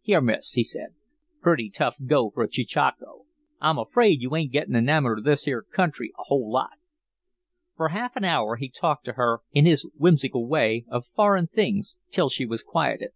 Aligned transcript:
"Here, 0.00 0.20
Miss," 0.20 0.52
he 0.52 0.62
said. 0.62 0.94
"Pretty 1.40 1.68
tough 1.68 1.96
go 2.06 2.30
for 2.30 2.44
a 2.44 2.48
'cheechako.' 2.48 3.24
I'm 3.60 3.78
afraid 3.78 4.20
you 4.22 4.36
ain't 4.36 4.52
gettin' 4.52 4.76
enamoured 4.76 5.18
of 5.18 5.24
this 5.24 5.44
here 5.44 5.62
country 5.74 6.12
a 6.16 6.22
whole 6.26 6.48
lot." 6.52 6.78
For 7.74 7.88
half 7.88 8.14
an 8.14 8.22
hour 8.24 8.54
he 8.54 8.68
talked 8.68 9.04
to 9.06 9.14
her, 9.14 9.40
in 9.50 9.66
his 9.66 9.84
whimsical 9.96 10.46
way, 10.46 10.84
of 10.88 11.08
foreign 11.16 11.48
things, 11.48 11.96
till 12.12 12.28
she 12.28 12.46
was 12.46 12.62
quieted. 12.62 13.10